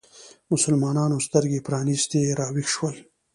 مسلمانانو 0.51 1.23
سترګې 1.27 1.63
پرانیستې 1.67 2.21
راویښ 2.39 2.67
شول 2.75 2.95